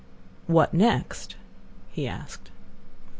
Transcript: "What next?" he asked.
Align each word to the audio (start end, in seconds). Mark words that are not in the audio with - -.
"What 0.47 0.73
next?" 0.73 1.35
he 1.91 2.07
asked. 2.07 2.49